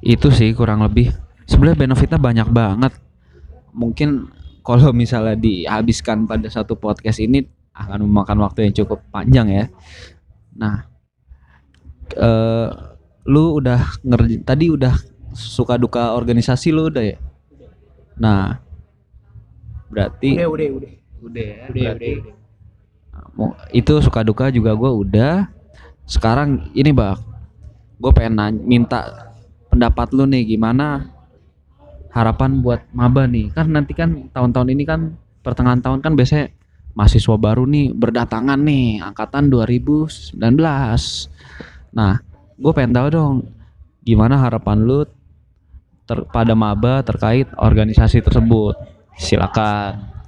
[0.02, 1.10] itu sih kurang lebih
[1.48, 2.92] sebenarnya benefitnya banyak banget
[3.74, 4.30] mungkin
[4.62, 9.64] kalau misalnya dihabiskan pada satu podcast ini akan memakan waktu yang cukup panjang ya
[10.54, 10.86] nah
[12.18, 12.68] eh
[13.28, 14.94] lu udah ngerti tadi udah
[15.36, 17.18] suka duka organisasi lu udah ya
[18.18, 18.58] nah
[19.88, 20.88] berarti udah udah udah.
[20.88, 20.96] Ya?
[21.22, 22.10] Udah berarti
[23.34, 25.50] Mau- itu suka duka juga gua udah.
[26.08, 27.18] Sekarang ini bang
[27.98, 29.00] gue pengen nanya, minta
[29.68, 31.10] pendapat lu nih gimana
[32.14, 33.50] harapan buat maba nih?
[33.50, 36.54] Kan nanti kan tahun-tahun ini kan pertengahan tahun kan biasanya
[36.98, 40.34] mahasiswa baru nih berdatangan nih angkatan 2019
[41.94, 42.18] nah
[42.58, 43.34] gue pengen tahu dong
[44.02, 45.06] gimana harapan lu
[46.10, 48.74] ter- pada maba terkait organisasi tersebut
[49.18, 50.18] silakan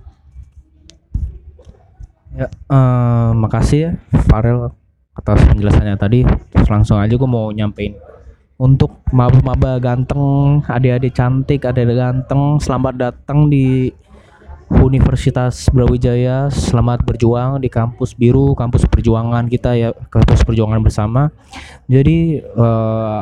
[2.30, 3.90] Ya, eh, makasih ya
[4.30, 4.70] Farel
[5.18, 6.22] atas penjelasannya tadi.
[6.22, 7.98] Terus langsung aja gue mau nyampein
[8.60, 13.90] untuk maba-maba ganteng, adik-adik cantik, adik-adik ganteng, selamat datang di
[14.70, 16.52] Universitas Brawijaya.
[16.52, 21.34] Selamat berjuang di kampus biru, kampus perjuangan kita ya, kampus perjuangan bersama.
[21.90, 23.20] Jadi eh,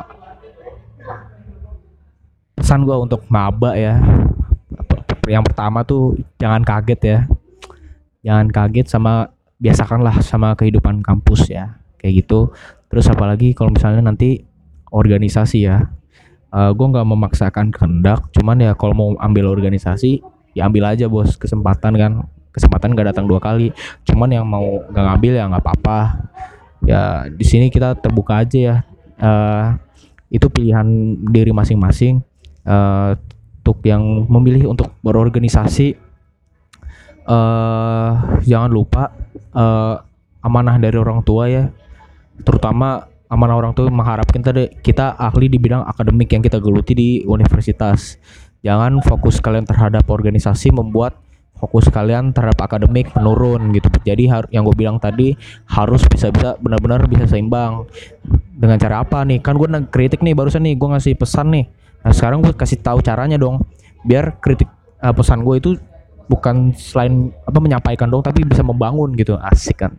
[2.61, 3.97] pesan gue untuk maba ya.
[5.29, 7.19] Yang pertama tuh jangan kaget ya.
[8.25, 12.51] Jangan kaget sama biasakanlah sama kehidupan kampus ya kayak gitu.
[12.89, 14.43] Terus apalagi kalau misalnya nanti
[14.89, 15.93] organisasi ya.
[16.49, 20.25] Uh, gue nggak memaksakan kehendak cuman ya kalau mau ambil organisasi
[20.57, 21.37] ya ambil aja bos.
[21.37, 22.13] Kesempatan kan
[22.57, 23.71] kesempatan gak datang dua kali.
[24.09, 26.01] Cuman yang mau nggak ngambil ya nggak apa-apa.
[26.89, 28.77] Ya di sini kita terbuka aja ya.
[29.21, 29.77] Uh,
[30.33, 30.89] itu pilihan
[31.29, 32.25] diri masing-masing.
[32.65, 33.17] Uh,
[33.69, 35.93] untuk yang memilih untuk berorganisasi
[37.29, 38.13] eh
[38.49, 39.13] jangan lupa
[39.53, 39.97] eh
[40.41, 41.69] amanah dari orang tua ya.
[42.41, 47.09] Terutama amanah orang tua mengharapkan tadi kita ahli di bidang akademik yang kita geluti di
[47.29, 48.17] universitas.
[48.65, 51.21] Jangan fokus kalian terhadap organisasi membuat
[51.61, 53.93] fokus kalian terhadap akademik menurun gitu.
[54.01, 55.37] Jadi yang gue bilang tadi
[55.69, 57.85] harus bisa bisa benar-benar bisa seimbang.
[58.57, 59.45] Dengan cara apa nih?
[59.45, 61.67] Kan gue kritik nih barusan nih gue ngasih pesan nih
[62.03, 63.67] nah sekarang gue kasih tahu caranya dong
[64.07, 64.71] biar kritik
[65.03, 65.71] eh, pesan gue itu
[66.29, 69.35] bukan selain apa menyampaikan dong tapi bisa membangun gitu.
[69.41, 69.97] Asik kan?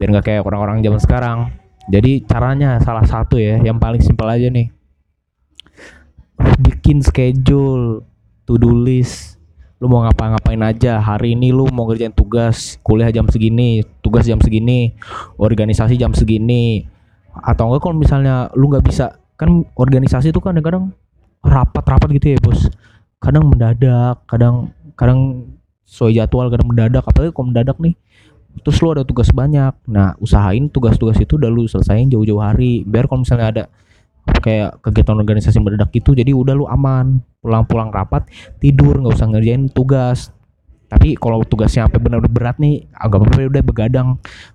[0.00, 1.38] Biar nggak kayak orang-orang zaman sekarang.
[1.88, 4.72] Jadi caranya salah satu ya yang paling simpel aja nih.
[6.58, 8.02] Bikin schedule
[8.48, 9.36] to do list.
[9.78, 14.42] Lu mau ngapa-ngapain aja hari ini lu mau ngerjain tugas kuliah jam segini tugas jam
[14.42, 14.98] segini
[15.38, 16.88] organisasi jam segini.
[17.38, 20.90] Atau enggak kalau misalnya lu nggak bisa kan organisasi itu kan kadang-kadang
[21.48, 22.68] rapat-rapat gitu ya bos.
[23.18, 25.50] Kadang mendadak kadang kadang
[25.88, 27.04] sesuai jadwal kadang mendadak.
[27.08, 27.96] Apalagi kalau mendadak nih
[28.62, 29.74] terus lu ada tugas banyak.
[29.88, 32.84] Nah usahain tugas-tugas itu udah lu selesain jauh-jauh hari.
[32.84, 33.64] Biar kalau misalnya ada
[34.28, 37.24] kayak kegiatan organisasi mendadak gitu jadi udah lu aman.
[37.40, 38.28] Pulang-pulang rapat
[38.60, 40.30] tidur nggak usah ngerjain tugas.
[40.88, 44.08] Tapi kalau tugasnya sampai benar-benar berat nih agak apa udah begadang.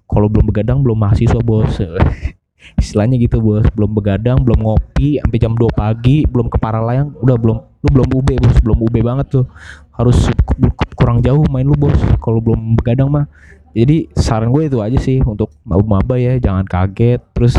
[0.10, 1.77] Kalau belum begadang belum mahasiswa bos
[2.80, 3.65] istilahnya gitu bos.
[3.73, 7.15] Belum begadang belum ngopi sampai jam 2 pagi belum ke Paralayang.
[7.19, 8.56] Udah belum lu belum UB bos.
[8.63, 9.45] Belum UB banget tuh.
[9.93, 11.95] Harus ku- kurang jauh main lu bos.
[12.19, 13.26] Kalau belum begadang mah.
[13.73, 16.38] Jadi saran gue itu aja sih untuk maba ya.
[16.38, 17.21] Jangan kaget.
[17.34, 17.58] Terus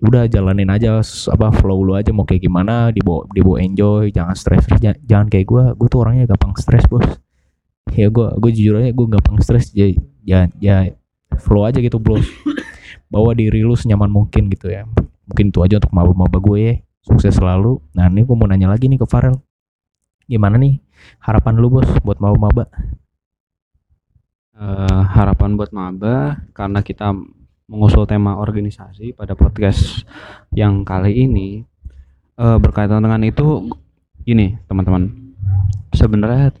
[0.00, 2.10] udah jalanin aja apa flow lu aja.
[2.10, 4.08] Mau kayak gimana dibawa dibawa enjoy.
[4.10, 4.64] Jangan stres.
[4.80, 7.04] Jangan, jangan kayak gue gue tuh orangnya gampang stres bos.
[7.92, 9.72] Ya gue gue jujur aja gue gampang stres.
[9.76, 9.92] Ya
[10.24, 10.92] ya ya
[11.40, 12.26] flow aja gitu bos
[13.10, 14.86] bawa diri lu senyaman mungkin gitu ya.
[15.26, 16.58] Mungkin itu aja untuk maba-maba gue.
[16.58, 17.80] Ya sukses selalu.
[17.96, 19.36] Nah ini gue mau nanya lagi nih ke Farel.
[20.30, 20.78] Gimana nih
[21.18, 22.70] harapan lu bos buat maba-maba?
[24.54, 27.16] Eh, harapan buat maba karena kita
[27.70, 30.04] mengusul tema organisasi pada podcast
[30.52, 31.64] yang kali ini
[32.36, 33.72] eh, berkaitan dengan itu
[34.22, 35.10] gini teman-teman.
[35.96, 36.54] Sebenarnya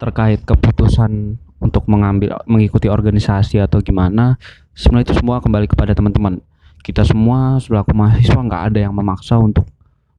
[0.00, 4.34] terkait keputusan untuk mengambil mengikuti organisasi atau gimana
[4.74, 6.40] sebenarnya itu semua kembali kepada teman-teman.
[6.82, 9.68] Kita semua selaku mahasiswa nggak ada yang memaksa untuk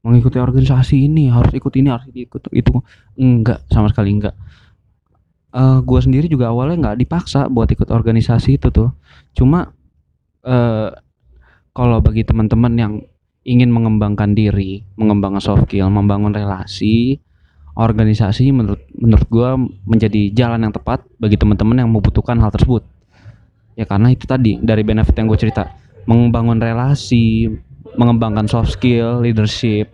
[0.03, 1.27] mengikuti organisasi ini.
[1.27, 2.73] Harus ikut ini harus ikut itu.
[3.19, 4.35] Enggak sama sekali enggak
[5.53, 8.89] uh, gue sendiri juga awalnya nggak dipaksa buat ikut organisasi itu tuh.
[9.37, 9.69] Cuma
[10.43, 10.89] uh,
[11.71, 12.93] kalau bagi teman-teman yang
[13.43, 17.19] ingin mengembangkan diri mengembangkan soft skill membangun relasi
[17.75, 19.49] organisasi menurut menurut gue
[19.83, 22.87] menjadi jalan yang tepat bagi teman-teman yang membutuhkan hal tersebut
[23.73, 25.69] ya karena itu tadi dari benefit yang gue cerita
[26.05, 27.49] membangun relasi
[27.95, 29.89] mengembangkan soft skill leadership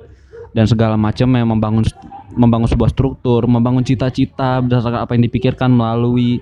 [0.56, 1.86] dan segala macam yang membangun
[2.34, 6.42] membangun sebuah struktur membangun cita-cita berdasarkan apa yang dipikirkan melalui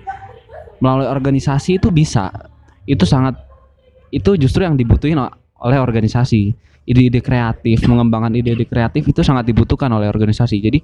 [0.78, 2.30] melalui organisasi itu bisa.
[2.88, 3.36] Itu sangat
[4.08, 5.20] itu justru yang dibutuhin
[5.60, 6.54] oleh organisasi.
[6.88, 10.56] Ide-ide kreatif mengembangkan ide-ide kreatif itu sangat dibutuhkan oleh organisasi.
[10.56, 10.80] Jadi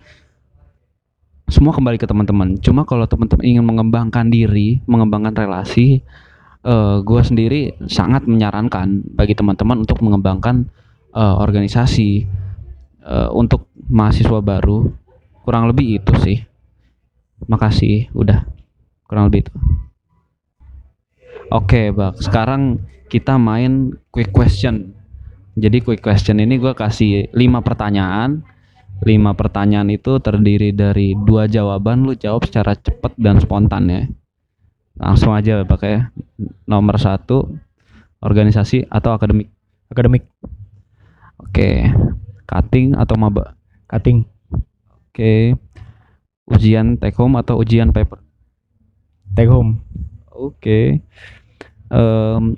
[1.48, 2.60] semua kembali ke teman-teman.
[2.60, 6.04] Cuma kalau teman-teman ingin mengembangkan diri, mengembangkan relasi,
[6.64, 10.66] uh, eh, gue sendiri sangat menyarankan bagi teman-teman untuk mengembangkan
[11.12, 12.26] uh, organisasi
[13.04, 14.88] uh, untuk mahasiswa baru.
[15.44, 16.38] Kurang lebih itu sih.
[17.44, 18.48] Makasih, udah
[19.04, 19.52] kurang lebih itu.
[21.52, 22.16] Oke, okay, bak.
[22.24, 22.80] Sekarang
[23.12, 24.96] kita main quick question.
[25.54, 28.42] Jadi quick question ini gue kasih 5 pertanyaan
[29.02, 34.02] lima pertanyaan itu terdiri dari dua jawaban lu jawab secara cepat dan spontan ya
[34.94, 36.06] langsung aja pakai
[36.66, 37.50] nomor satu
[38.22, 39.50] organisasi atau akademik?
[39.90, 40.26] Akademik.
[41.38, 41.90] Oke
[42.46, 43.58] cutting atau maba?
[43.90, 44.24] Cutting.
[45.10, 45.58] Oke
[46.44, 48.22] ujian take home atau ujian paper?
[49.34, 49.82] Take home.
[50.30, 51.02] Oke
[51.90, 52.54] um,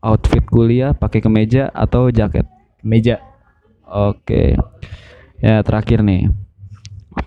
[0.00, 2.44] outfit kuliah pakai kemeja atau jaket?
[2.80, 3.20] Kemeja.
[3.88, 4.56] Oke
[5.38, 6.26] Ya terakhir nih,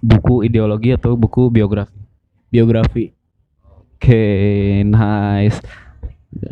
[0.04, 1.96] buku ideologi atau buku biografi?
[2.52, 3.16] Biografi.
[4.02, 5.62] Oke, okay, nice.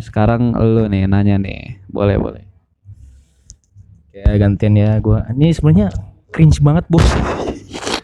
[0.06, 2.46] Sekarang lu nih nanya nih, boleh boleh.
[4.14, 5.26] Ya gantian ya, gua.
[5.34, 5.90] Ini sebenarnya
[6.30, 7.02] cringe banget bos.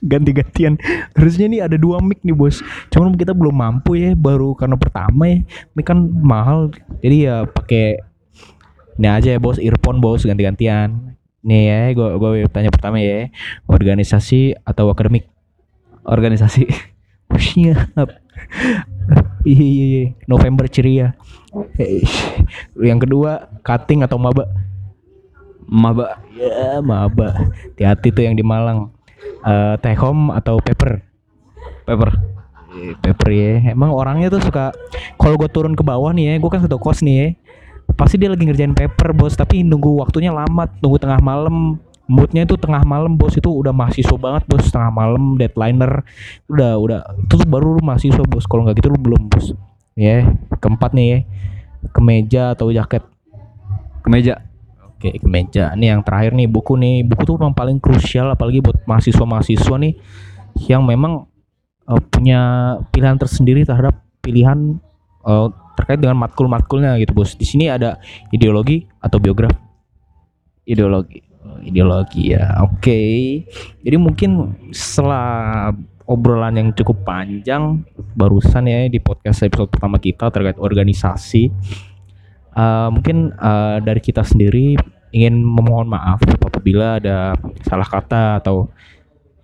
[0.01, 0.81] Ganti-gantian.
[1.13, 2.65] Harusnya nih ada dua mic nih bos.
[2.89, 5.45] Cuman kita belum mampu ya, baru karena pertama ya.
[5.77, 6.73] Mic kan mahal,
[7.05, 8.01] jadi ya pakai
[8.97, 11.13] ini aja ya bos, earphone bos ganti-gantian.
[11.45, 13.29] Nih ya, gue gue tanya pertama ya,
[13.69, 15.29] organisasi atau akademik?
[16.01, 16.65] Organisasi.
[17.37, 18.09] Siap.
[19.45, 20.05] Iya, iya, iya.
[20.25, 21.13] November ceria.
[22.75, 24.49] Yang kedua, cutting atau maba?
[25.69, 26.19] Maba.
[26.33, 27.45] Ya, maba.
[27.71, 28.89] Hati-hati tuh yang di Malang.
[29.45, 31.05] Uh, take home atau paper?
[31.85, 32.09] Paper.
[33.05, 33.71] Paper ya.
[33.71, 34.73] Emang orangnya tuh suka
[35.21, 37.27] kalau gue turun ke bawah nih ya, gue kan satu kos nih ya
[37.93, 42.55] pasti dia lagi ngerjain paper bos tapi nunggu waktunya lama nunggu tengah malam moodnya itu
[42.57, 43.33] tengah malam bos.
[43.37, 44.65] Itu udah mahasiswa banget bos.
[44.69, 46.05] Tengah malam deadlineer.
[46.49, 46.99] Udah udah.
[47.25, 48.45] Itu tuh baru lu mahasiswa bos.
[48.45, 49.53] Kalau nggak gitu lu belum bos.
[49.95, 50.21] Ya yeah.
[50.61, 51.19] keempat nih ya.
[51.93, 53.03] Kemeja atau jaket?
[54.01, 54.41] Kemeja.
[54.95, 55.75] Oke kemeja.
[55.75, 57.03] Ini yang terakhir nih buku nih.
[57.05, 59.93] Buku tuh memang paling krusial apalagi buat mahasiswa mahasiswa nih
[60.71, 61.27] yang memang
[61.89, 62.39] uh, punya
[62.89, 64.79] pilihan tersendiri terhadap pilihan
[65.25, 67.35] uh, terkait dengan matkul-matkulnya gitu bos.
[67.35, 67.99] Di sini ada
[68.31, 69.59] ideologi atau biografi.
[70.65, 71.24] Ideologi.
[71.63, 72.63] Ideologi ya.
[72.65, 72.79] Oke.
[72.79, 73.15] Okay.
[73.85, 74.31] Jadi mungkin
[74.73, 75.71] setelah
[76.05, 77.81] obrolan yang cukup panjang
[78.13, 81.49] barusan ya di podcast episode pertama kita terkait organisasi.
[82.55, 84.79] Uh, mungkin uh, dari kita sendiri
[85.11, 87.35] ingin memohon maaf apabila ada
[87.67, 88.71] salah kata atau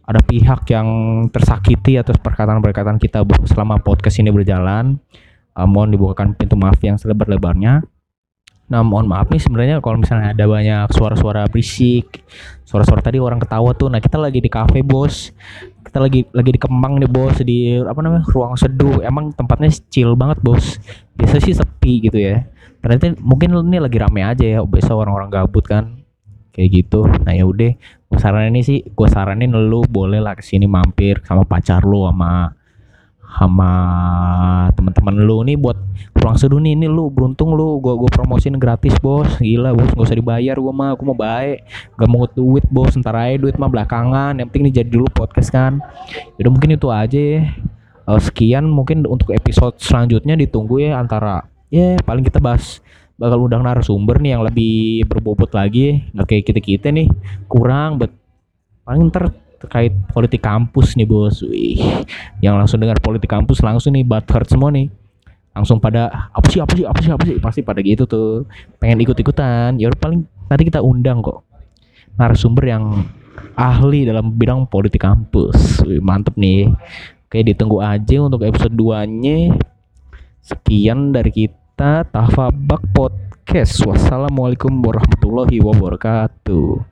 [0.07, 0.87] ada pihak yang
[1.31, 4.99] tersakiti atas perkataan-perkataan kita selama podcast ini berjalan
[5.55, 7.83] uh, mohon dibukakan pintu maaf yang selebar-lebarnya
[8.71, 12.23] Nah mohon maaf nih sebenarnya kalau misalnya ada banyak suara-suara berisik,
[12.63, 13.91] suara-suara tadi orang ketawa tuh.
[13.91, 15.35] Nah kita lagi di cafe bos,
[15.83, 19.03] kita lagi lagi di Kemang nih bos di apa namanya ruang seduh.
[19.03, 20.79] Emang tempatnya chill banget bos.
[21.19, 22.47] Biasa sih sepi gitu ya.
[22.79, 24.59] Ternyata mungkin ini lagi rame aja ya.
[24.63, 25.99] Biasa orang-orang gabut kan
[26.55, 27.03] kayak gitu.
[27.27, 27.75] Nah ya udah,
[28.19, 32.55] saran ini sih, gue saranin lu boleh lah ke sini mampir sama pacar lu sama
[33.31, 33.71] sama
[34.75, 35.79] teman-teman lu nih buat
[36.11, 39.27] pulang seduh nih ini lu beruntung lu gua gua promosin gratis bos.
[39.39, 41.63] Gila bos gak usah dibayar gua mah aku mau baik.
[41.95, 44.35] Gak mau duit bos ntar aja duit mah belakangan.
[44.37, 45.79] Yang penting nih jadi dulu podcast kan.
[46.35, 47.41] Udah mungkin itu aja ya.
[48.05, 52.81] Uh, sekian mungkin untuk episode selanjutnya ditunggu ya antara ya yeah, paling kita bahas
[53.13, 56.03] bakal undang narasumber nih yang lebih berbobot lagi.
[56.11, 57.07] Nggak kayak kita kita nih
[57.47, 58.11] kurang bet.
[58.81, 59.29] Paling ntar
[59.61, 61.45] terkait politik kampus nih bos.
[61.45, 61.79] Wih
[62.41, 64.89] yang langsung dengar politik kampus langsung nih butthurt semua nih.
[65.51, 67.37] Langsung pada apa sih apa sih apa sih apa sih?
[67.37, 68.49] Pasti pada gitu tuh.
[68.81, 71.45] Pengen ikut ikutan ya paling tadi kita undang kok
[72.19, 73.07] narasumber yang
[73.55, 75.83] ahli dalam bidang politik kampus.
[75.85, 76.71] Wih, mantep nih.
[77.31, 79.55] Oke, ditunggu aja untuk episode 2-nya.
[80.43, 83.79] Sekian dari kita Tafabak Podcast.
[83.87, 86.90] Wassalamualaikum warahmatullahi wabarakatuh.